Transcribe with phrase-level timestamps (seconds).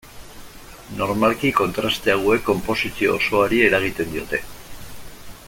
[1.01, 4.43] Normalki kontraste hauek konposizio osoari eragiten diote.